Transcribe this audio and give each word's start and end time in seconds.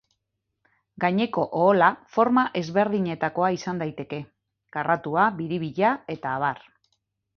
Gaineko 1.03 1.43
ohola 1.59 1.89
forma 2.15 2.43
ezberdinetakoa 2.61 3.51
izan 3.59 3.83
daiteke: 3.83 4.19
karratua, 4.77 5.27
biribila, 5.43 5.93
eta 6.17 6.33
abar. 6.41 6.65